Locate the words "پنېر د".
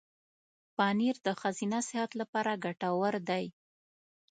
0.75-1.29